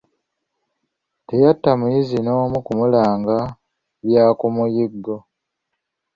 Teyatta 1.27 1.71
muyizzi 1.79 2.17
n'omu 2.21 2.59
kumulanga 2.65 3.37
bya 4.05 4.25
ku 4.39 4.47
muyiggo. 4.55 5.15